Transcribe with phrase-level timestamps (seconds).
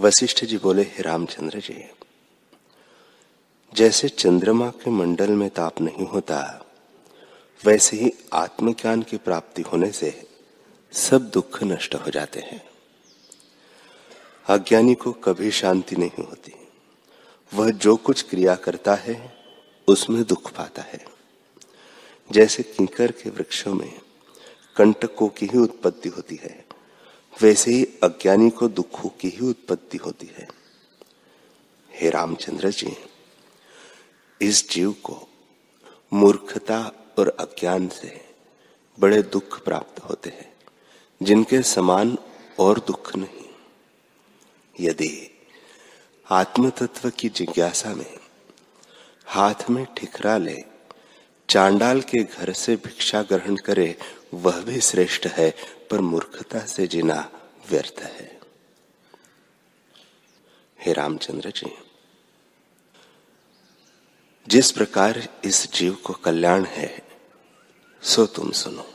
[0.00, 1.84] वशिष्ठ जी बोले, हे रामचंद्र जी,
[3.74, 6.64] जैसे चंद्रमा के मंडल में ताप नहीं होता,
[7.64, 10.28] वैसे ही आत्मज्ञान की प्राप्ति होने से
[10.92, 12.68] सब दुख नष्ट हो जाते हैं।
[14.48, 16.52] अज्ञानी को कभी शांति नहीं होती।
[17.54, 19.44] वह जो कुछ क्रिया करता है,
[19.88, 21.04] उसमें दुख पाता है।
[22.32, 24.00] जैसे किंकर के वृक्षों में
[24.76, 26.69] कंटकों की ही उत्पत्ति होती है
[27.42, 30.48] वैसे ही अज्ञानी को दुखों की ही उत्पत्ति होती है।
[31.94, 32.96] हे रामचंद्र जी,
[34.40, 35.28] इस जीव को
[36.12, 38.28] मूर्खता और अज्ञान से
[39.00, 40.54] बड़े दुख प्राप्त होते हैं,
[41.22, 42.18] जिनके समान
[42.58, 43.48] और दुख नहीं।
[44.80, 45.30] यदि
[46.30, 48.18] आत्म तत्व की जिज्ञासा में
[49.26, 50.64] हाथ में ठिकरा ले,
[51.48, 53.96] चांडाल के घर से भिक्षा ग्रहण करे,
[54.34, 57.30] वह भी श्रेष्ठ है पर मूर्खता से जीना
[57.70, 58.40] व्यर्थ है।
[60.80, 61.72] हे रामचंद्र जी,
[64.48, 67.08] जिस प्रकार इस जीव को कल्याण है,
[68.02, 68.86] सो तुम सुनो।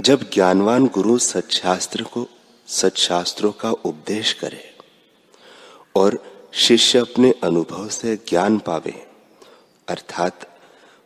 [0.00, 2.28] जब ज्ञानवान गुरु सच्छास्त्र को
[2.66, 4.78] सच्छास्त्रों का उपदेश करे
[5.96, 6.22] और
[6.54, 9.06] शिष्य अपने अनुभव से ज्ञान पावे,
[9.88, 10.60] अर्थात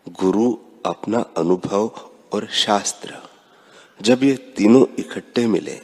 [0.08, 0.52] गुरु
[0.86, 1.88] अपना अनुभव
[2.32, 3.29] और शास्त्र
[4.02, 5.80] जब ये तीनों इकट्ठे मिले,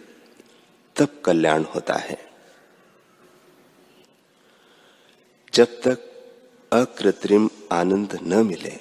[0.96, 2.30] तब कल्याण होता है।
[5.54, 5.98] जब तक
[6.72, 8.80] अकृत्रिम आनंद न मिले,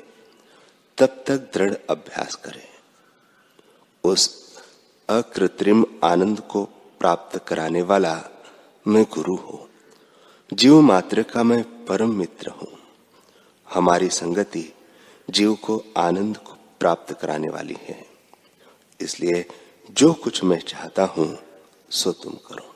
[0.97, 2.68] तब तक दृढ़ अभ्यास करें।
[4.03, 4.56] उस
[5.09, 6.63] अकृत्रिम आनंद को
[7.00, 8.23] प्राप्त कराने वाला
[8.88, 9.69] मैं गुरु हूँ।
[10.53, 12.78] जीव मात्र का मैं परम मित्र हूँ।
[13.73, 14.73] हमारी संगति
[15.29, 18.14] जीव को आनंद को प्राप्त कराने वाली है।
[19.01, 19.45] इसलिए
[19.91, 21.38] जो कुछ मैं चाहता हूँ,
[21.91, 22.75] सो तुम करो।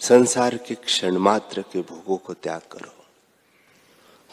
[0.00, 3.04] संसार के क्षण मात्र के भोगों को त्याग करो,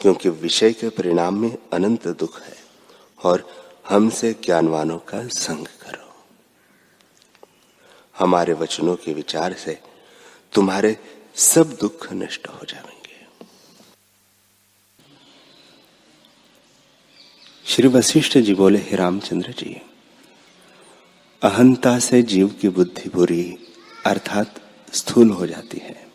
[0.02, 2.58] क्योंकि विषय के परिणाम में अनंत दुख है,
[3.24, 3.50] और
[3.90, 6.26] हमसे ज्ञानवानों का संग करो।
[8.18, 9.80] हमारे वचनों के विचार से
[10.54, 10.98] तुम्हारे
[11.36, 13.26] सब दुख नष्ट हो जाएँगे।
[17.66, 19.82] श्री वशिष्ठ जी बोले, हे रामचंद्र जी
[21.42, 23.58] अहंता से जीव की बुद्धि बुरी
[24.06, 24.56] अर्थात
[24.94, 26.08] स्थूल हो जाती है।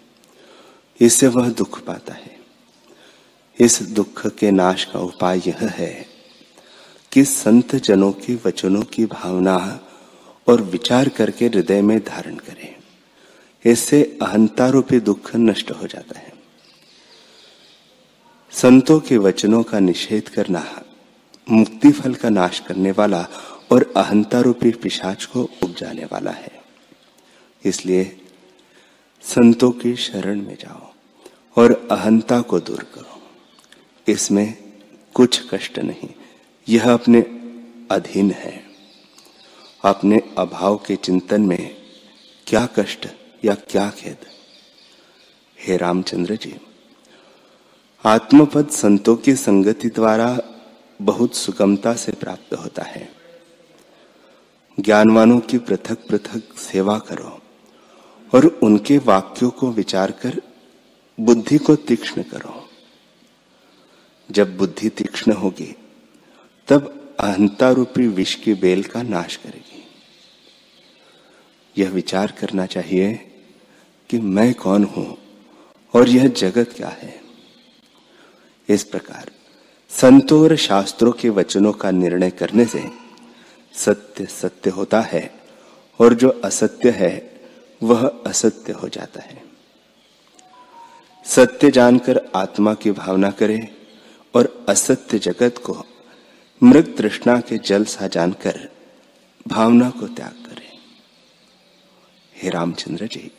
[1.00, 2.40] इससे वह दुख पाता है।
[3.58, 6.06] इस दुख के नाश का उपाय यह है
[7.12, 9.80] कि संत जनों के, वचनों की भावना
[10.48, 12.76] और विचार करके हृदय में धारण करें।
[13.64, 16.32] इससे अहंता रूपी दुख नष्ट हो जाता है।
[18.52, 20.82] संतों के वचनों का निषेध करना,
[21.50, 23.28] मुक्ति फल का नाश करने वाला
[23.72, 26.60] और अहंता रूपी पिशाच को उपजाने वाला है।
[27.64, 28.20] इसलिए
[29.22, 30.92] संतों की शरण में जाओ
[31.56, 33.22] और अहंता को दूर करो।
[34.08, 34.54] इसमें
[35.14, 36.08] कुछ कष्ट नहीं,
[36.68, 37.20] यह अपने
[37.90, 38.62] अधीन है।
[39.84, 41.74] अपने अभाव के चिंतन में
[42.46, 43.08] क्या कष्ट
[43.44, 44.16] या क्या खेद?
[45.58, 46.54] हे रामचंद्र जी,
[48.04, 50.38] आत्मपद संतों की संगति द्वारा
[51.02, 53.21] बहुत सुगमता से प्राप्त होता है।
[54.80, 57.40] ज्ञानवानों की पृथक पृथक सेवा करो
[58.34, 60.42] और उनके वाक्यों को विचार कर
[61.20, 62.68] बुद्धि को तीक्ष्ण करो।
[64.30, 65.74] जब बुद्धि तीक्ष्ण होगी,
[66.68, 69.84] तब अहंता रूपी विष की बेल का नाश करेगी।
[71.78, 73.14] यह विचार करना चाहिए
[74.10, 75.18] कि मैं कौन हूँ
[75.94, 77.20] और यह जगत क्या है।
[78.68, 79.30] इस प्रकार
[79.90, 83.01] संतों और शास्त्रों के वचनों का निर्णय करने से
[83.74, 85.34] सत्य सत्य होता है
[86.00, 87.40] और जो असत्य है,
[87.82, 89.42] वह असत्य हो जाता है।
[91.24, 93.76] सत्य जानकर आत्मा की भावना करे
[94.34, 95.84] और असत्य जगत को
[96.62, 98.68] मृग तृष्णा के जल सा जानकर
[99.48, 100.70] भावना को त्याग करे।
[102.34, 103.30] हे रामचंद्र जी,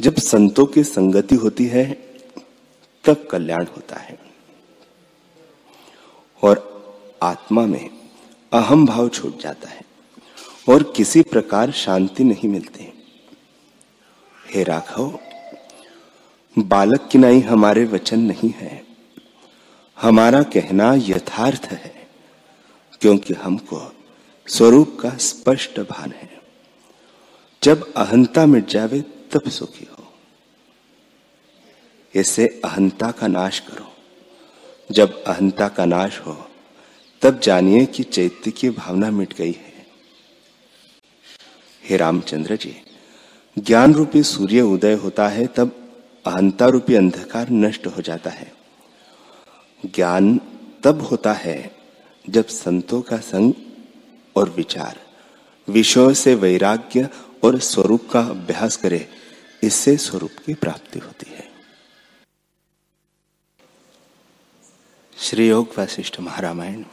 [0.00, 1.92] जब संतों की संगति होती है,
[3.04, 4.18] तब कल्याण होता है
[6.42, 6.68] और
[7.22, 7.99] आत्मा में
[8.52, 9.82] अहम भाव छूट जाता है
[10.68, 13.04] और किसी प्रकार शांति नहीं मिलती।
[14.50, 15.18] हे राघव,
[16.58, 18.86] बालक की हमारे वचन नहीं है।
[20.00, 22.08] हमारा कहना यथार्थ है,
[23.00, 23.96] क्योंकि हमको
[24.46, 26.40] स्वरूप का स्पष्ट भान है।
[27.62, 30.12] जब अहंता मिट जावे, तब सुखी हो।
[32.14, 33.92] इसे अहंता का नाश करो।
[34.90, 36.49] जब अहंता का नाश हो
[37.22, 39.86] तब जानिए कि चैत्य की भावना मिट गई है।
[41.84, 42.74] हे रामचंद्र जी
[43.56, 45.70] ज्ञान रूपी सूर्य उदय होता है तब
[46.26, 48.52] अहंता रूपी अंधकार नष्ट हो जाता है।
[49.86, 50.40] ज्ञान
[50.84, 51.76] तब होता है
[52.24, 53.52] जब संतों का संग
[54.36, 55.00] और विचार,
[55.68, 57.08] विषयों से वैराग्य
[57.44, 59.08] और स्वरूप का अभ्यास करे,
[59.62, 61.48] इससे स्वरूप की प्राप्ति होती है।
[65.16, 66.84] श्री योग वशिष्ठ महारामायण।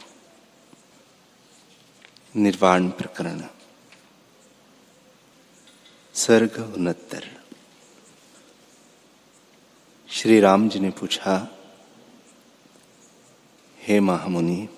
[2.36, 3.42] निर्वाण प्रकरण।
[6.14, 7.24] सर्ग उनहत्तर।
[10.08, 11.58] श्री राम जी ने पूछा,
[13.82, 14.68] हे महामुनि,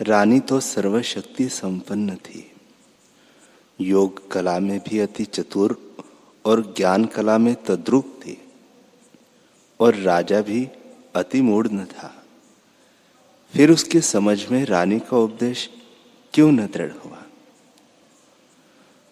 [0.00, 2.52] रानी तो सर्वशक्ति संपन्न थी।
[3.80, 5.96] योग कला में भी अति चतुर
[6.44, 8.52] और ज्ञान कला में तद्रुप थी
[9.80, 10.68] और राजा भी
[11.16, 12.17] अति मूर्ण था।
[13.54, 15.70] फिर उसके समझ में रानी का उपदेश
[16.34, 17.24] क्यों न दृढ़ हुआ?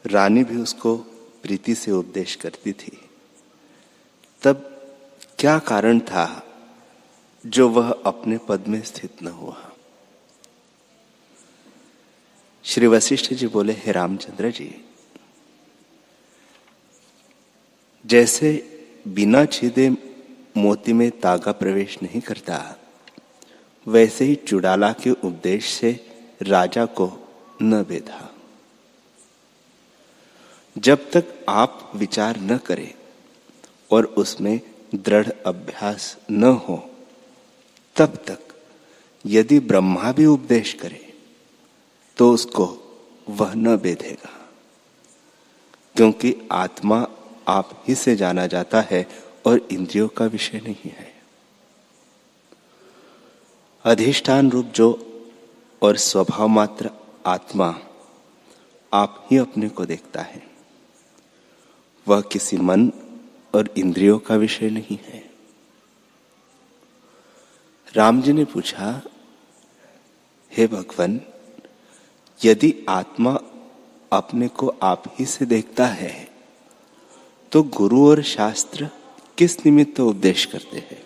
[0.06, 0.96] रानी भी उसको
[1.42, 3.10] प्रीति से उपदेश करती थी।
[4.42, 4.56] तब
[5.38, 6.42] क्या कारण था
[7.46, 9.72] जो वह अपने पद में स्थित न हुआ?
[12.64, 14.84] श्री वशिष्ठ जी बोले, हे रामचंद्र जी,
[18.06, 18.72] जैसे
[19.08, 19.90] बिना छिदे
[20.56, 22.76] मोती में तागा प्रवेश नहीं करता
[23.86, 25.90] वैसे ही चुड़ाला के उपदेश से
[26.42, 27.10] राजा को
[27.62, 28.30] न बेधा।
[30.78, 32.94] जब तक आप विचार न करें
[33.90, 34.60] और उसमें
[34.94, 36.90] दृढ़ अभ्यास न हो,
[37.96, 38.38] तब तक
[39.26, 41.14] यदि ब्रह्मा भी उपदेश करे
[42.16, 42.66] तो उसको
[43.28, 44.48] वह न बेधेगा।
[45.96, 47.06] क्योंकि आत्मा
[47.48, 49.06] आप ही से जाना जाता है
[49.46, 51.15] और इंद्रियों का विषय नहीं है।
[53.86, 54.86] अधिष्ठान रूप जो
[55.82, 56.90] और स्वभाव मात्र
[57.26, 57.68] आत्मा
[58.92, 60.42] आप ही अपने को देखता है।
[62.06, 62.90] वह किसी मन
[63.54, 65.24] और इंद्रियों का विषय नहीं है।
[67.94, 69.02] राम जी ने पूछा,
[70.52, 71.20] हे भगवान,
[72.40, 73.38] यदि आत्मा
[74.12, 76.28] अपने को आप ही से देखता है
[77.52, 78.90] तो गुरु और शास्त्र
[79.38, 81.05] किस निमित्त उपदेश करते हैं?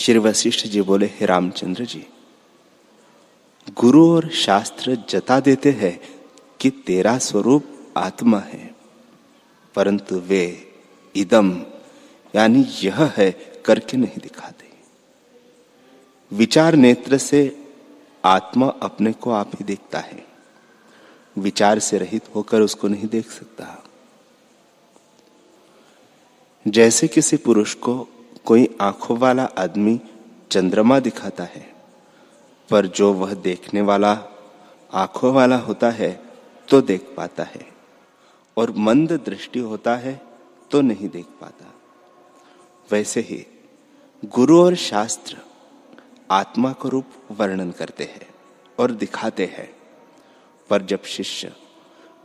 [0.00, 2.06] श्री वशिष्ठ जी बोले, हे रामचंद्र जी,
[3.74, 6.00] गुरु और शास्त्र जता देते हैं
[6.60, 8.74] कि तेरा स्वरूप आत्मा है,
[9.74, 10.72] परंतु वे
[11.16, 11.64] इदम,
[12.34, 13.30] यानी यह है,
[13.64, 14.70] करके नहीं दिखाते।
[16.32, 17.70] विचार नेत्र से
[18.24, 20.26] आत्मा अपने को आप ही देखता है।
[21.38, 23.84] विचार से रहित होकर उसको नहीं देख सकता।
[26.68, 28.08] जैसे किसी पुरुष को
[28.48, 30.00] कोई आँखों वाला आदमी
[30.50, 31.66] चंद्रमा दिखाता है,
[32.68, 34.12] पर जो वह देखने वाला
[34.92, 36.10] आँखों वाला होता है
[36.68, 37.66] तो देख पाता है,
[38.56, 40.20] और मंद दृष्टि होता है
[40.70, 41.72] तो नहीं देख पाता।
[42.90, 43.44] वैसे ही
[44.22, 45.36] गुरु और शास्त्र
[46.30, 48.28] आत्मा का रूप वर्णन करते हैं
[48.78, 49.68] और दिखाते हैं,
[50.70, 51.52] पर जब शिष्य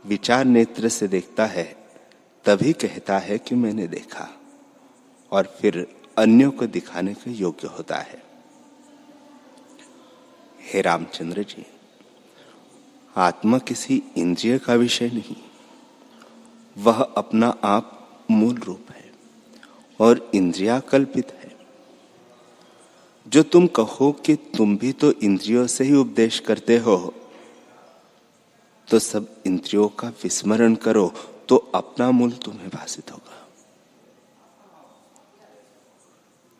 [0.04, 1.64] विचार नेत्र से देखता है,
[2.44, 4.28] तभी कहता है कि मैंने देखा,
[5.32, 8.22] और फिर अन्यों को दिखाने के योग्य होता है।
[10.62, 11.64] हे रामचंद्र जी,
[13.16, 15.36] आत्मा किसी इंद्रिय का विषय नहीं।
[16.76, 17.90] वह अपना आप
[18.30, 19.10] मूल रूप है
[20.00, 21.52] और इंद्रिया कल्पित है।
[23.26, 26.96] जो तुम कहो कि तुम भी तो इंद्रियों से ही उपदेश करते हो
[28.88, 31.12] तो सब इंद्रियों का विस्मरण करो
[31.48, 33.33] तो अपना मूल तुम्हें भाषित होगा।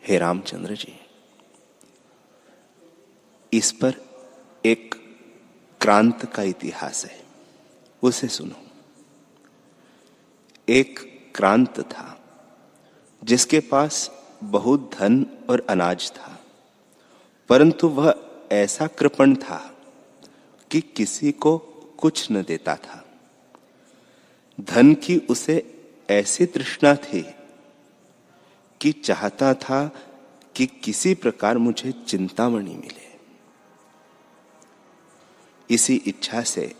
[0.06, 1.00] हे रामचंद्र जी,
[3.52, 3.94] इस पर
[4.66, 4.94] एक
[5.80, 7.24] क्रांत का इतिहास है,
[8.02, 8.56] उसे सुनो।
[10.68, 10.98] एक
[11.34, 12.20] क्रांत था,
[13.24, 14.10] जिसके पास
[14.42, 16.40] बहुत धन और अनाज था,
[17.48, 18.14] परंतु वह
[18.52, 19.76] ऐसा कृपण था
[20.70, 21.58] कि किसी को
[21.98, 23.04] कुछ न देता था।
[24.60, 27.34] धन की उसे ऐसी तृष्णा थी
[28.84, 29.88] कि चाहता था
[30.56, 33.18] कि किसी प्रकार मुझे चिंतामणि मिले।
[35.70, 36.74] इसी इच्छा से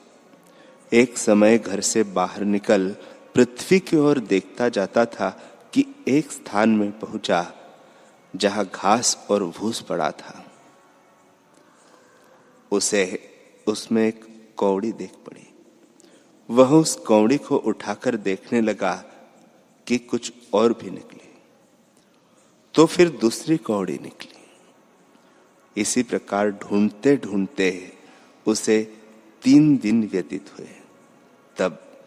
[0.93, 2.97] एक समय घर से बाहर निकल
[3.35, 5.31] पृथ्वी की ओर देखता जाता था
[5.75, 7.53] कि एक स्थान में पहुँचा,
[8.37, 10.47] जहाँ घास और भूस पड़ा था।
[12.71, 13.31] उसे,
[13.67, 15.55] उसमें एक कौड़ी देख पड़ी।
[16.51, 19.05] वह उस कौड़ी को उठाकर देखने लगा
[19.87, 21.14] कि कुछ और भी निकली।
[22.75, 24.47] तो फिर दूसरी कौड़ी निकली।
[25.77, 27.93] इसी प्रकार ढूंढते ढूंढते
[28.47, 28.95] उसे
[29.43, 30.69] तीन दिन व्यतीत हुए।
[31.57, 31.99] तब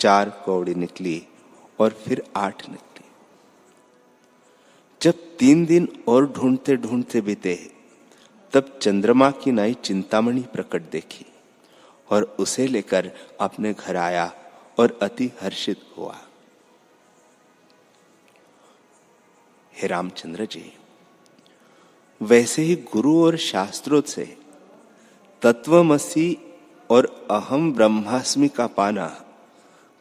[0.00, 1.26] चार कौड़ी निकली
[1.80, 3.04] और फिर आठ निकली।
[5.02, 7.72] जब तीन दिन और ढूंढते ढूंढते बीते,
[8.52, 11.26] तब चंद्रमा की नाई चिंतामणि प्रकट देखी
[12.10, 14.32] और उसे लेकर अपने घर आया
[14.78, 16.25] और अति हर्षित हुआ।
[19.76, 20.72] हे रामचंद्र जी,
[22.22, 24.38] वैसे ही गुरु और शास्त्रों से
[25.42, 26.38] तत्वमसी
[26.90, 29.24] और अहम ब्रह्मास्मि का पाना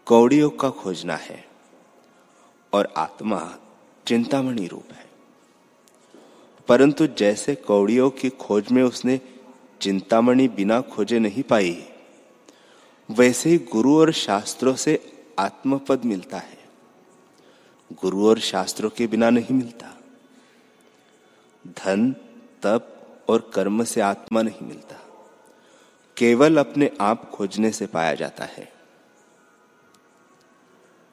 [0.05, 1.45] कौड़ियों का खोजना है
[2.73, 3.57] और आत्मा
[4.07, 5.05] चिंतामणि रूप है।
[6.67, 9.21] परंतु जैसे कौड़ियों की खोज में उसने
[9.81, 11.87] चिंतामणि बिना खोजे नहीं पाई,
[13.11, 14.99] वैसे ही गुरु और शास्त्रों से
[15.39, 16.64] आत्मपद मिलता है।
[17.93, 19.97] गुरु और शास्त्रों के बिना नहीं मिलता।
[21.67, 22.11] धन,
[22.63, 22.91] तप
[23.29, 24.95] और कर्म से आत्मा नहीं मिलता।
[26.17, 28.73] केवल अपने आप खोजने से पाया जाता है।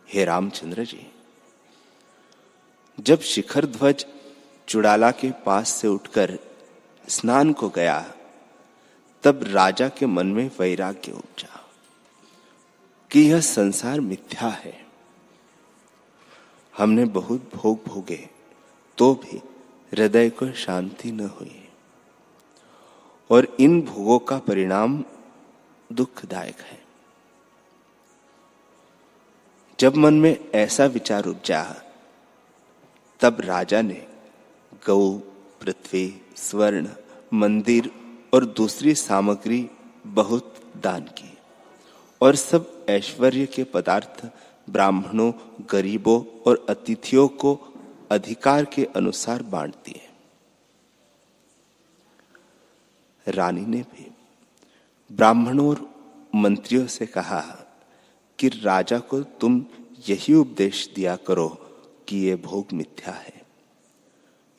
[0.09, 1.13] हे रामचंद्र जी,
[3.01, 4.07] जब शिखर ध्वज
[4.69, 6.39] चुड़ाला के पास से उठकर
[7.09, 8.15] स्नान को गया,
[9.23, 11.71] तब राजा के मन में वैराग्य उपजा
[13.11, 14.82] कि यह संसार मिथ्या है।
[16.79, 18.29] हमने बहुत भोग भोगे
[18.99, 19.37] तो भी
[19.93, 21.69] हृदय को शांति न हुई।
[23.31, 25.05] और इन भोगों का परिणाम
[25.93, 26.83] दुखदायक है।
[29.81, 31.83] जब मन में ऐसा विचार उपजा,
[33.21, 34.07] तब राजा ने
[34.87, 35.13] गौ,
[35.61, 36.89] पृथ्वी, स्वर्ण,
[37.35, 37.91] मंदिर
[38.35, 39.71] और दूसरी सामग्री
[40.07, 41.39] बहुत दान की
[42.21, 44.27] और सब ऐश्वर्य के पदार्थ
[44.73, 45.33] ब्राह्मणों,
[45.71, 47.61] गरीबों और अतिथियों को
[48.11, 50.13] अधिकार के अनुसार बांटती है।
[53.29, 54.11] रानी ने भी
[55.13, 55.95] ब्राह्मणों और
[56.35, 57.41] मंत्रियों से कहा
[58.39, 59.67] कि राजा को तुम
[60.09, 61.49] यही उपदेश दिया करो
[62.09, 63.43] कि ये भोग मिथ्या है।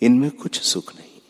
[0.02, 1.22] इनमें कुछ सुख नहीं।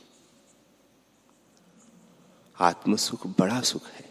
[2.59, 4.09] आत्मसुख बड़ा सुख है,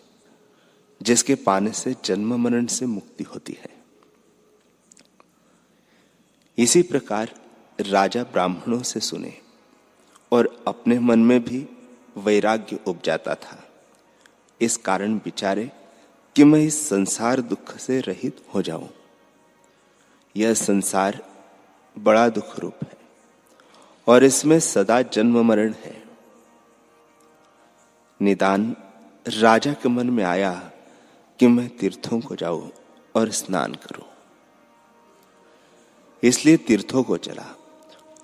[1.02, 3.71] जिसके पाने से जन्म मरण से मुक्ति होती है।
[6.58, 7.30] इसी प्रकार
[7.80, 9.32] राजा ब्राह्मणों से सुने
[10.32, 11.66] और अपने मन में भी
[12.18, 13.64] वैराग्य उपजाता था।
[14.60, 15.70] इस कारण विचारे
[16.36, 18.88] कि मैं इस संसार दुख से रहित हो जाऊँ।
[20.36, 21.22] यह संसार
[21.98, 22.96] बड़ा दुख रूप है
[24.06, 26.02] और इसमें सदा जन्म मरण है।
[28.20, 28.76] निदान
[29.28, 30.72] राजा के मन में आया
[31.40, 32.70] कि मैं तीर्थों को जाऊँ
[33.14, 34.11] और स्नान करूँ।
[36.22, 37.44] इसलिए तीर्थों को चला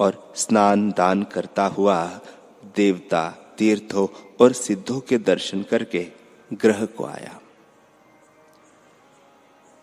[0.00, 2.05] और स्नान दान करता हुआ
[2.76, 3.28] देवता
[3.59, 4.07] तीर्थों
[4.40, 6.07] और सिद्धों के दर्शन करके
[6.50, 7.38] ग्रह को आया।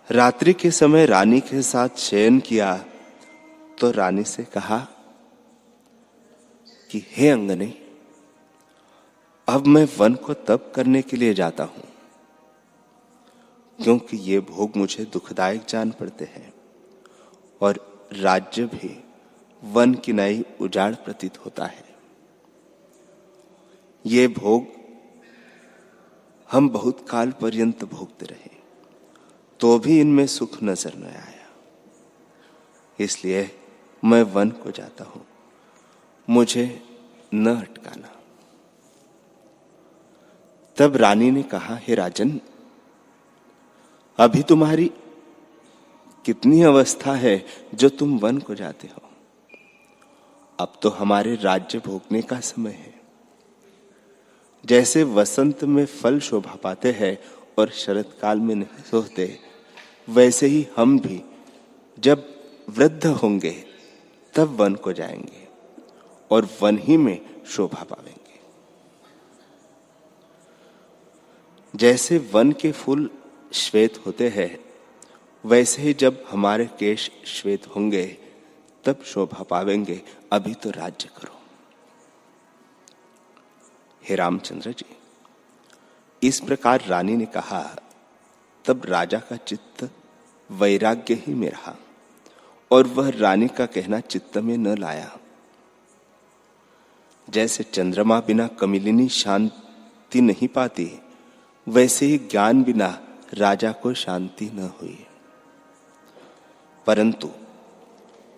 [0.09, 2.75] रात्रि के समय रानी के साथ शयन किया
[3.79, 4.77] तो रानी से कहा
[6.89, 7.73] कि, हे अंगने,
[9.47, 11.83] अब मैं वन को तप करने के लिए जाता हूँ,
[13.79, 16.53] क्योंकि ये भोग मुझे दुखदायक जान पड़ते हैं
[17.61, 17.79] और
[18.11, 18.97] राज्य भी
[19.63, 21.83] वन की नई उजाड़ प्रतीत होता है।
[24.05, 24.67] ये भोग
[26.49, 28.53] हम बहुत काल पर्यंत भोगते रहे
[29.59, 31.47] तो भी इनमें सुख नज़र न आया।
[32.99, 33.49] इसलिए
[34.03, 35.25] मैं वन को जाता हूँ,
[36.27, 36.65] मुझे
[37.33, 38.11] न अटकाना।
[40.77, 42.39] तब रानी ने कहा, हे राजन,
[44.19, 44.91] अभी तुम्हारी
[46.25, 49.09] कितनी अवस्था है जो तुम वन को जाते हो।
[50.59, 53.01] अब तो हमारे राज्य भोगने का समय है।
[54.65, 57.19] जैसे वसंत में फल शोभा पाते हैं
[57.59, 59.39] और शरद काल में नहीं सोते,
[60.09, 61.21] वैसे ही हम भी
[61.99, 62.35] जब
[62.69, 63.63] वृद्ध होंगे,
[64.33, 65.47] तब वन को जाएँगे
[66.31, 68.39] और वन ही में शोभा पावेंगे।
[71.75, 73.09] जैसे वन के फूल
[73.53, 74.64] श्वेत होते हैं
[75.45, 78.17] वैसे ही जब हमारे केश श्वेत होंगे,
[78.85, 81.41] तब शोभा पावेंगे। अभी तो राज्य करो।
[84.03, 84.97] हे रामचंद्र जी,
[86.27, 87.75] इस प्रकार रानी ने कहा,
[88.65, 89.91] तब राजा का चित्त
[90.51, 91.75] वैराग्य ही में रहा
[92.71, 95.17] और वह रानी का कहना चित्त में न लाया।
[97.29, 100.99] जैसे चंद्रमा बिना कमिलिनी शांति नहीं पाती,
[101.67, 105.04] वैसे ही ज्ञान बिना राजा को शांति न हुई।
[106.87, 107.29] परंतु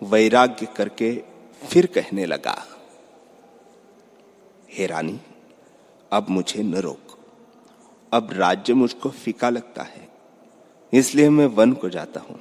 [0.02, 1.12] वैराग्य करके
[1.62, 2.56] फिर कहने लगा,
[4.70, 5.18] हे रानी,
[6.12, 7.16] अब मुझे न रोक।
[8.12, 10.08] अब राज्य मुझको फीका लगता है,
[10.92, 12.40] इसलिए मैं वन को जाता हूँ।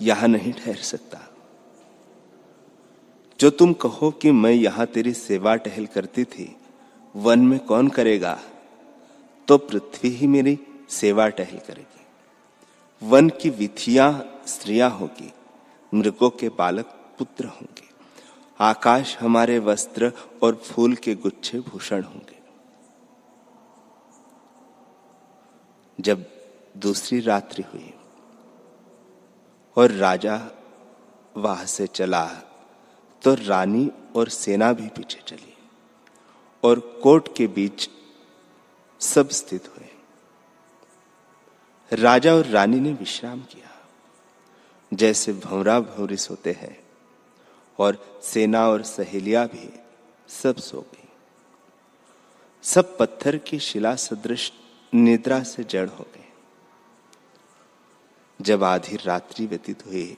[0.00, 1.18] यहाँ नहीं ठहर सकता।
[3.40, 6.54] जो तुम कहो कि मैं यहाँ तेरी सेवा टहल करती थी,
[7.14, 8.38] वन में कौन करेगा?
[9.48, 10.58] तो पृथ्वी ही मेरी
[10.90, 11.99] सेवा टहल करेगी।
[13.02, 14.10] वन की विथियाँ
[14.46, 15.32] स्त्रियाँ होगी,
[15.92, 16.86] मृगों के बालक
[17.18, 17.88] पुत्र होंगे।
[18.60, 22.38] आकाश हमारे वस्त्र और फूल के गुच्छे भूषण होंगे।
[25.98, 26.24] जब
[26.76, 27.92] दूसरी रात्रि हुई
[29.76, 30.36] और राजा
[31.36, 32.24] वहाँ से चला
[33.22, 35.54] तो रानी और सेना भी पीछे चली
[36.62, 37.88] और कोट के बीच
[39.00, 39.79] सब स्थित हुए
[41.92, 43.68] राजा और रानी ने विश्राम किया।
[44.92, 46.78] जैसे भंवरा भंवरी सोते हैं
[47.78, 49.68] और सेना और सहेलिया भी
[50.28, 51.08] सब सो गई।
[52.62, 54.52] सब पत्थर की शिला सदृश
[54.92, 56.28] निद्रा से जड़ हो गए
[58.40, 60.16] जब आधी रात्रि व्यतीत हुई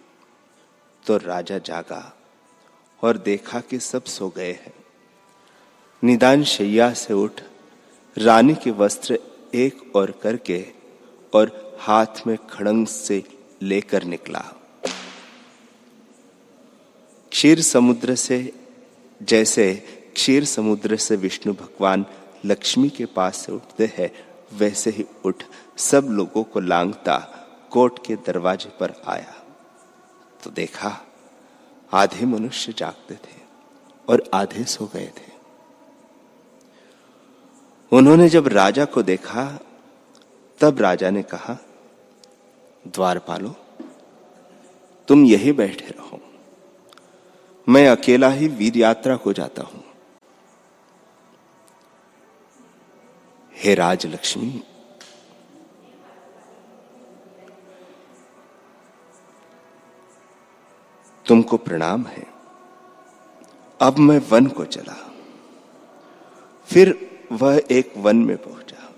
[1.07, 2.17] तो राजा जागा
[3.03, 4.75] और देखा कि सब सो गए हैं।
[6.03, 7.41] निदान शैया से उठ,
[8.17, 9.19] रानी के वस्त्र
[9.55, 10.65] एक और करके
[11.35, 13.25] और हाथ में खड़ंग से
[13.63, 14.55] लेकर निकला।
[17.31, 18.53] क्षीर समुद्र से,
[19.23, 19.75] जैसे
[20.15, 22.07] क्षीर समुद्र से विष्णु भगवान
[22.45, 24.11] लक्ष्मी के पास से उठते हैं,
[24.53, 25.45] वैसे ही उठ
[25.77, 27.19] सब लोगों को लांगता
[27.71, 29.35] कोट के दरवाजे पर आया।
[30.45, 31.01] तो देखा,
[31.93, 33.41] आधे मनुष्य जागते थे
[34.09, 35.33] और आधे सो गए थे।
[37.93, 39.59] उन्होंने जब राजा को देखा,
[40.61, 41.59] तब राजा ने कहा
[42.87, 43.55] द्वारपालो,
[45.09, 46.21] तुम यही बैठे रहो।
[47.69, 49.85] मैं अकेला ही वीर यात्रा को जाता हूँ।
[53.55, 54.63] हे राज लक्ष्मी
[61.27, 62.27] तुमको प्रणाम है।
[63.81, 64.97] अब मैं वन को चला।
[66.69, 66.95] फिर
[67.33, 68.93] वह एक वन में पहुँचा,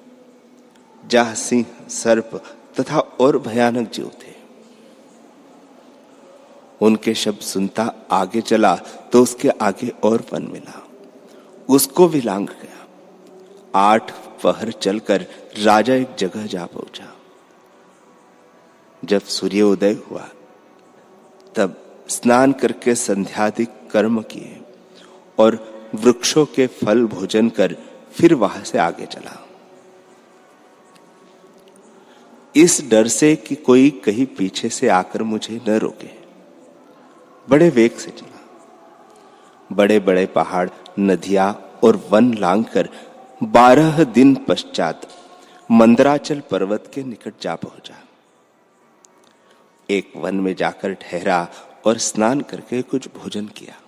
[1.07, 2.42] जहाँ सिंह, सर्प
[3.20, 4.33] और भयानक जीव थे।
[6.81, 8.74] उनके शब्द सुनता आगे चला
[9.12, 10.83] तो उसके आगे और वन मिला।
[11.68, 12.87] उसको भी लांग गया।
[13.74, 14.11] आठ
[14.42, 15.27] पहर चलकर
[15.59, 17.12] राजा एक जगह जा पहुँचा।
[19.05, 20.29] जब सूर्योदय हुआ,
[21.55, 21.77] तब
[22.09, 24.61] स्नान करके संध्यादिक कर्म किए
[25.38, 25.59] और
[25.94, 27.77] वृक्षों के फल भोजन कर
[28.12, 29.43] फिर वहाँ से आगे चला।
[32.57, 36.11] इस डर से कि कोई कहीं पीछे से आकर मुझे न रोके।
[37.49, 38.40] बड़े वेग से चला।
[39.73, 42.88] बड़े बड़े पहाड़, नदियाँ और वन लांग कर
[43.43, 45.09] बारह दिन पश्चात
[45.71, 47.95] मंदराचल पर्वत के निकट जा पहुँचा।
[49.90, 51.49] एक वन में जाकर ठहरा
[51.87, 53.81] और स्नान करके कुछ भोजन किया।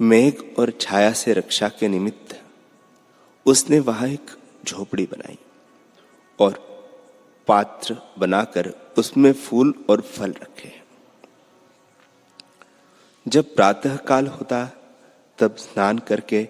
[0.00, 2.35] मेघ और छाया से रक्षा के निमित्त
[3.46, 4.30] उसने वहाँ एक
[4.66, 5.38] झोपड़ी बनाई
[6.40, 6.52] और
[7.46, 10.82] पात्र बनाकर उसमें फूल और फल रखे।
[13.28, 14.70] जब प्रातः काल होता,
[15.38, 16.44] तब स्नान करके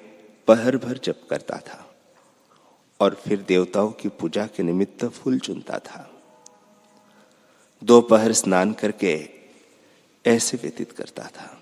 [0.47, 1.95] पहर भर जप करता था
[3.01, 6.11] और फिर देवताओं की पूजा के निमित्त फूल चुनता था।
[7.85, 9.29] दोपहर स्नान करके
[10.27, 11.61] ऐसे व्यतीत करता था।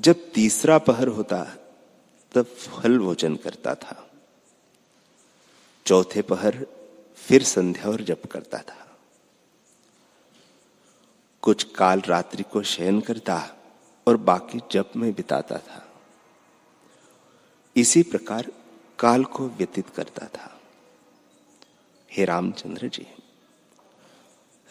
[0.00, 1.46] जब तीसरा पहर होता
[2.32, 4.10] तब फल भोजन करता था।
[5.86, 6.66] चौथे पहर
[7.16, 8.98] फिर संध्या और जप करता था।
[11.42, 13.56] कुछ काल रात्रि को शयन करता
[14.06, 15.92] और बाकी जप में बिताता था।
[17.76, 18.52] इसी प्रकार
[18.98, 20.60] काल को व्यतीत करता था।
[22.12, 23.06] हे रामचंद्र जी,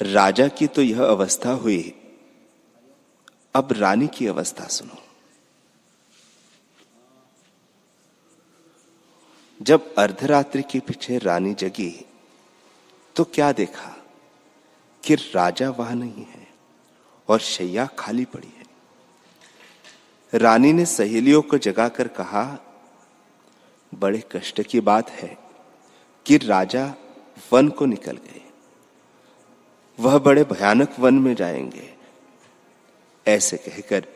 [0.02, 1.94] राजा की तो यह अवस्था हुई।
[3.54, 5.07] अब रानी की अवस्था सुनो।
[9.62, 12.06] जब अर्धरात्रि के पीछे रानी जगी
[13.16, 14.06] तो क्या देखा
[15.06, 16.48] कि राजा वह नहीं है
[17.28, 18.64] और शैया खाली पड़ी है।
[20.40, 22.58] रानी ने सहेलियों को जगाकर कहा,
[23.96, 25.38] बड़े कष्ट की बात है
[26.26, 26.94] कि राजा
[27.54, 28.42] वन को निकल गए।
[30.00, 31.96] वह बड़े भयानक वन में जाएँगे।
[33.28, 34.08] ऐसे कहकर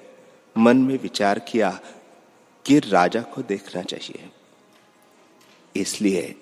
[0.57, 1.79] मन में विचार किया
[2.65, 4.29] कि राजा को देखना चाहिए।
[5.75, 6.35] इसलिए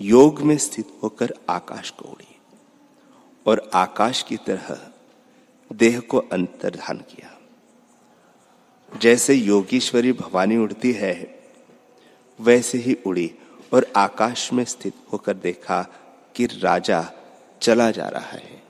[0.00, 2.36] योग में स्थित होकर आकाश को उड़ी
[3.46, 4.92] और आकाश की तरह
[5.72, 7.38] देह को अंतर्धान किया।
[8.98, 11.40] जैसे योगीश्वरी भवानी उड़ती है,
[12.40, 13.34] वैसे ही उड़ी
[13.74, 15.82] और आकाश में स्थित होकर देखा
[16.34, 17.12] कि राजा
[17.62, 18.62] चला जा रहा है।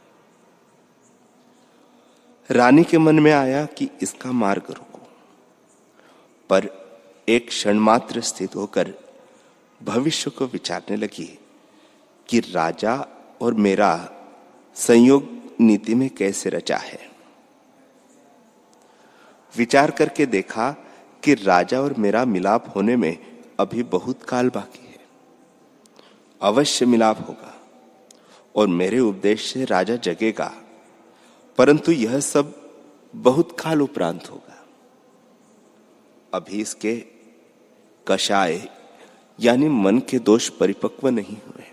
[2.50, 4.98] रानी के मन में आया कि इसका मार्ग रुको,
[6.50, 6.68] पर
[7.28, 8.94] एक क्षण मात्र स्थित होकर
[9.80, 11.38] भविष्य को विचारने लगी
[12.28, 12.94] कि राजा
[13.40, 13.92] और मेरा
[14.76, 15.28] संयोग
[15.60, 16.98] नीति में कैसे रचा है।
[19.54, 20.70] विचार करके देखा
[21.22, 23.16] कि राजा और मेरा मिलाप होने में
[23.60, 24.98] अभी बहुत काल बाकी है।
[26.40, 27.54] अवश्य मिलाप होगा
[28.54, 30.52] और मेरे उपदेश से राजा जगेगा,
[31.58, 32.54] परंतु यह सब
[33.14, 34.64] बहुत काल उपरांत होगा।
[36.34, 36.96] अभी इसके
[38.06, 38.56] कषाय
[39.40, 41.64] यानी मन के दोष परिपक्व नहीं हुए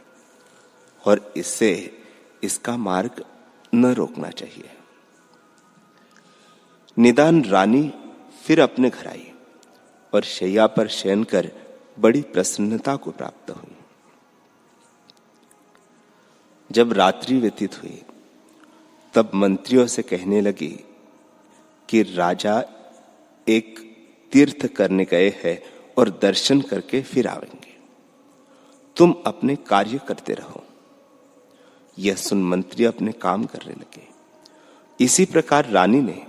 [1.06, 2.02] और इससे
[2.44, 3.26] इसका मार्ग
[3.76, 4.70] न रोकना चाहिए।
[6.98, 7.94] निदान रानी
[8.44, 9.32] फिर अपने घर आई
[10.14, 11.52] और शैया पर शयन कर
[12.00, 13.76] बड़ी प्रसन्नता को प्राप्त हुई।
[16.72, 18.02] जब रात्रि व्यतीत हुई,
[19.14, 20.80] तब मंत्रियों से कहने लगी
[21.90, 22.64] कि राजा
[23.48, 23.80] एक
[24.32, 27.78] तीर्थ करने गए हैं और दर्शन करके फिर आवेंगे।
[28.98, 30.64] तुम अपने कार्य करते रहो।
[32.00, 34.08] यह सुन मंत्री अपने काम करने लगे।
[35.00, 36.28] इसी प्रकार रानी ने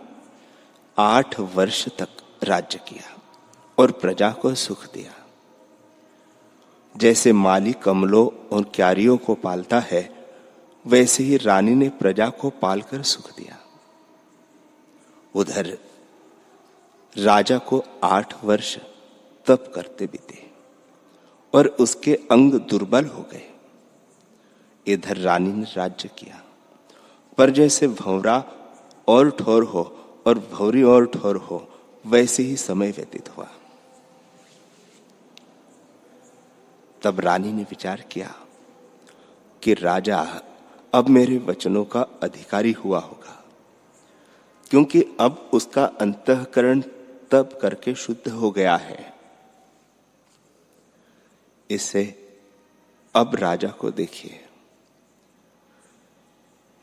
[0.98, 2.08] आठ वर्ष तक
[2.42, 3.20] राज्य किया
[3.78, 5.26] और प्रजा को सुख दिया।
[6.96, 10.34] जैसे माली कमलों और क्यारियों को पालता है,
[10.86, 13.58] वैसे ही रानी ने प्रजा को पालकर सुख दिया।
[15.34, 15.78] उधर
[17.18, 18.78] राजा को आठ वर्ष
[19.46, 20.50] तप करते बीते
[21.54, 23.50] और उसके अंग दुर्बल हो गए।
[24.86, 26.42] इधर रानी ने राज्य किया।
[27.38, 28.44] पर जैसे भौरा
[29.08, 29.82] और ठोर हो
[30.26, 31.68] और भौरी और ठोर हो,
[32.06, 33.48] वैसे ही समय व्यतीत हुआ।
[37.02, 38.34] तब रानी ने विचार किया
[39.62, 40.42] कि राजा,
[40.94, 43.44] अब मेरे वचनों का अधिकारी हुआ होगा,
[44.70, 46.80] क्योंकि अब उसका अंतकरण
[47.30, 49.13] तब करके शुद्ध हो गया है।
[51.70, 52.04] इससे
[53.14, 54.40] अब राजा को देखिए।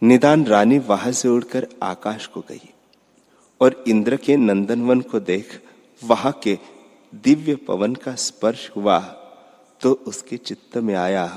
[0.01, 2.69] निदान रानी वहाँ से उड़कर आकाश को गई
[3.61, 5.61] और इंद्र के नंदनवन को देख
[6.03, 6.57] वहाँ के
[7.13, 8.99] दिव्य पवन का स्पर्श हुआ
[9.81, 11.27] तो उसके चित्त में आया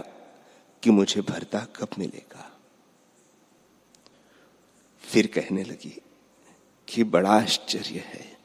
[0.83, 2.51] कि मुझे भरता कब मिलेगा।
[5.05, 6.01] फिर कहने लगी
[6.89, 8.37] कि बड़ा आश्चर्य है।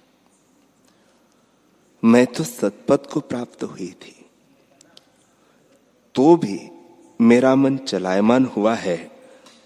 [2.03, 4.18] मैं तो सतपथ को प्राप्त हुई थी।
[6.15, 6.69] तो भी
[7.21, 9.11] मेरा मन चलायमान हुआ है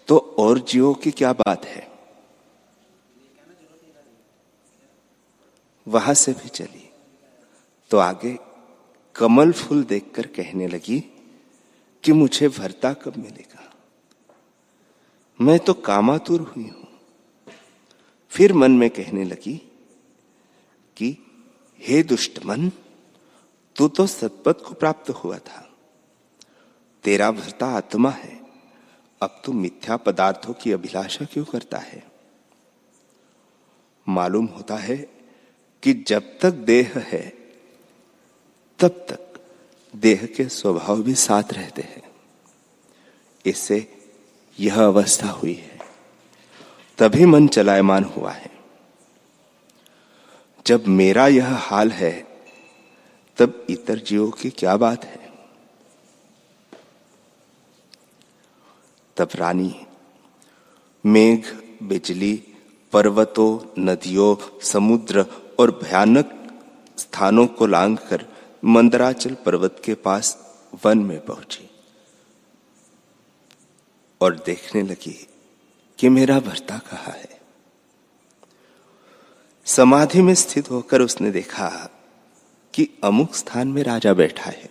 [0.07, 1.91] तो और जीवों की क्या बात है?
[5.87, 6.89] वहाँ से भी चली।
[7.89, 8.39] तो आगे
[9.15, 10.99] कमल फूल देखकर कहने लगी
[12.03, 13.73] कि मुझे भरता कब मिलेगा?
[15.41, 16.87] मैं तो कामातुर हुई हूँ।
[18.29, 19.71] फिर मन में कहने लगी
[20.97, 21.17] कि,
[21.79, 22.69] हे दुष्ट मन
[23.75, 25.62] तू तो सतपथ को प्राप्त हुआ था।
[27.03, 28.41] तेरा भरता आत्मा है।
[29.21, 32.11] अब तू मिथ्या पदार्थों की अभिलाषा क्यों करता है?
[34.09, 34.97] मालूम होता है
[35.83, 37.29] कि जब तक देह है,
[38.79, 39.41] तब तक
[39.95, 42.01] देह के स्वभाव भी साथ रहते हैं।
[43.45, 44.05] इससे
[44.59, 45.79] यह अवस्था हुई है।
[46.97, 48.51] तभी मन चलायमान हुआ है।
[50.65, 52.27] जब मेरा यह हाल है,
[53.37, 55.22] तब इतर जीवों की क्या बात है?
[59.17, 59.85] तब रानी,
[61.05, 61.45] मेघ,
[61.83, 62.43] बिजली,
[62.91, 65.25] पर्वतों, नदियों, समुद्र
[65.59, 66.39] और भयानक
[66.97, 68.25] स्थानों को लांग कर
[68.65, 71.69] मंदराचल पर्वत के पास वन में पहुँची
[74.21, 75.27] और देखने लगी
[75.99, 77.41] कि मेरा भरता कहा है।
[79.65, 81.89] समाधि में स्थित होकर उसने देखा
[82.73, 84.69] कि अमुक स्थान में राजा बैठा है।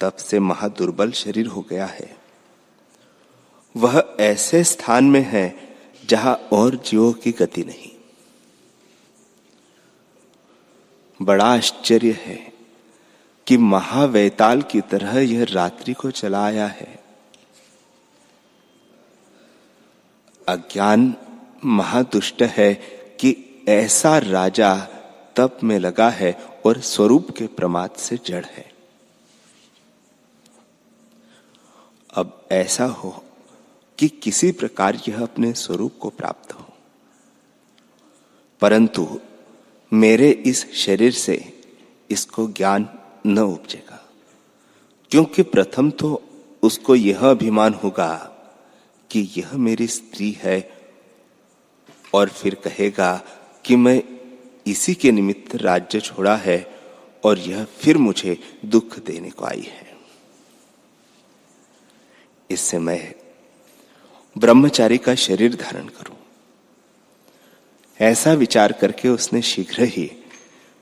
[0.00, 2.19] तब से महादुर्बल शरीर हो गया है।
[3.76, 7.90] वह ऐसे स्थान में है जहाँ और जीवों की गति नहीं।
[11.22, 12.52] बड़ा आश्चर्य है
[13.46, 16.98] कि महावैताल की तरह यह रात्रि को चला आया है।
[20.48, 21.14] अज्ञान
[21.64, 22.74] महादुष्ट है
[23.20, 24.76] कि ऐसा राजा
[25.36, 28.72] तप में लगा है और स्वरूप के प्रमाद से जड़ है।
[32.14, 33.24] अब ऐसा हो
[34.00, 36.64] कि किसी प्रकार यह अपने स्वरूप को प्राप्त हो।
[38.60, 39.20] परंतु
[39.92, 41.36] मेरे इस शरीर से
[42.10, 42.88] इसको ज्ञान
[43.26, 44.08] न उपजेगा,
[45.10, 46.22] क्योंकि प्रथम तो
[46.62, 48.16] उसको यह अभिमान होगा
[49.10, 50.58] कि यह मेरी स्त्री है
[52.14, 53.14] और फिर कहेगा
[53.64, 54.02] कि मैं
[54.66, 56.80] इसी के निमित्त राज्य छोड़ा है
[57.24, 59.96] और यह फिर मुझे दुख देने को आई है।
[62.50, 63.14] इससे मैं
[64.38, 66.16] ब्रह्मचारी का शरीर धारण करूँ।
[68.00, 70.10] ऐसा विचार करके उसने शीघ्र ही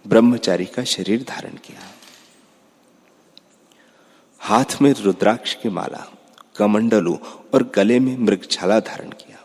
[0.07, 1.81] ब्रह्मचारी का शरीर धारण किया।
[4.39, 6.13] हाथ में रुद्राक्ष की माला,
[6.57, 7.19] कमंडलू
[7.55, 9.45] और गले में मृगछाला धारण किया।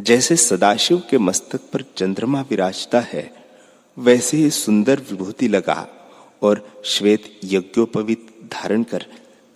[0.00, 3.46] जैसे सदाशिव के मस्तक पर चंद्रमा विराजता है,
[3.98, 5.88] वैसे ही सुंदर विभूति लगा
[6.42, 9.06] और श्वेत यज्ञोपवित धारण कर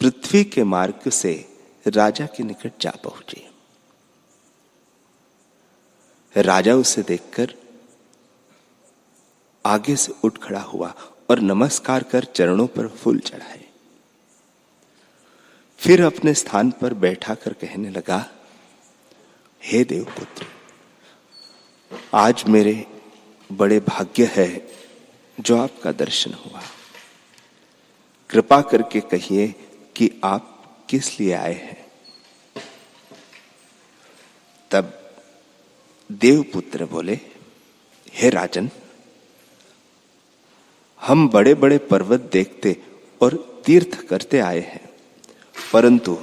[0.01, 1.50] पृथ्वी के मार्ग से
[1.87, 3.49] राजा के निकट जा पहुँचे।
[6.37, 7.55] राजा उसे देखकर
[9.65, 10.93] आगे से उठ खड़ा हुआ
[11.31, 13.65] और नमस्कार कर चरणों पर फूल चढ़ाए।
[15.81, 18.25] फिर अपने स्थान पर बैठा कर कहने लगा,
[19.63, 20.47] हे देवपुत्र,
[22.15, 22.87] आज मेरे
[23.51, 24.69] बड़े भाग्य है
[25.39, 26.63] जो आपका दर्शन हुआ।
[28.31, 29.49] कृपा करके कहिए
[29.97, 30.50] कि आप
[30.91, 31.87] किस लिए आए हैं?
[34.71, 35.13] तब
[36.13, 37.21] देवपुत्र बोले,
[38.13, 38.71] हे राजन,
[41.03, 42.77] हम बड़े बड़े पर्वत देखते
[43.23, 44.91] और तीर्थ करते आए हैं,
[45.73, 46.19] परंतु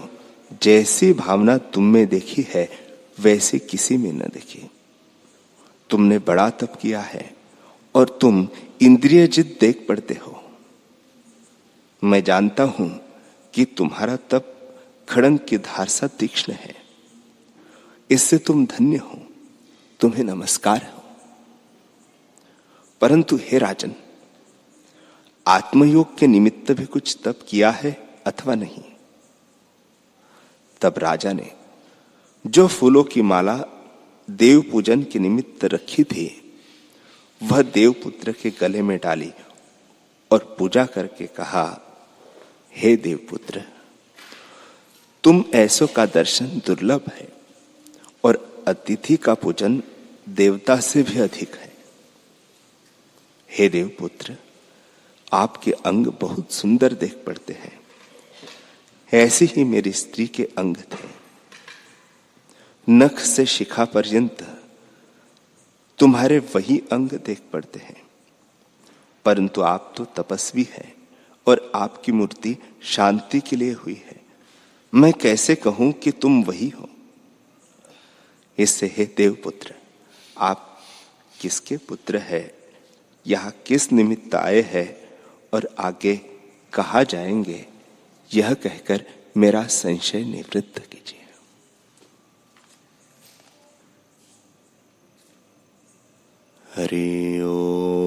[0.64, 2.70] जैसी भावना तुम में देखी है,
[3.20, 4.70] वैसी किसी में न देखी।
[5.90, 7.36] तुमने बड़ा तप किया है
[7.96, 8.48] और तुम
[8.82, 10.44] इंद्रिय देख पड़ते हो।
[12.04, 12.90] मैं जानता हूँ
[13.54, 14.54] कि तुम्हारा तप
[15.10, 16.76] खड़ंग की धार सा तीक्ष्ण है।
[18.10, 19.28] इससे तुम धन्य हो,
[20.00, 21.04] तुम्हें नमस्कार हो।
[23.02, 23.96] परंतु हे राजन,
[25.48, 28.84] आत्मयोग के निमित्त भी कुछ तप किया है अथवा नहीं?
[30.82, 31.52] तब राजा ने
[32.48, 33.64] जो फूलों की माला
[34.30, 36.60] देव पूजन के निमित्त रखी थी,
[37.44, 39.32] वह देवपुत्र के गले में डाली
[40.32, 41.82] और पूजा करके कहा,
[42.74, 43.64] हे देवपुत्र
[45.28, 47.28] तुम ऐसो का दर्शन दुर्लभ है,
[48.24, 49.84] और अतिथि का पूजन
[50.30, 51.74] देवता से भी अधिक है।
[53.52, 54.38] हे देवपुत्र,
[55.34, 57.80] आपके अंग बहुत सुंदर देख पड़ते हैं।
[59.14, 61.10] ऐसी ही मेरी स्त्री के अंग थे।
[62.90, 64.62] नख से शिखा पर्यंत
[65.98, 68.08] तुम्हारे वही अंग देख पड़ते हैं।
[69.26, 70.96] परंतु आप तो तपस्वी हैं,
[71.48, 74.17] और आपकी मूर्ति शांति के लिए हुई है।
[74.94, 76.90] मैं कैसे कहूँ कि तुम वही हो?
[78.58, 79.74] इससे हे देवपुत्र,
[80.38, 80.80] आप
[81.40, 82.58] किसके पुत्र है?
[83.28, 85.08] यहाँ किस निमित्त आए हैं?
[85.54, 86.16] और आगे
[86.74, 87.66] कहा जाएँगे,
[88.34, 89.06] यह कहकर
[89.38, 91.26] मेरा संशय निवृत्त कीजिए।
[96.76, 98.07] हरि हरि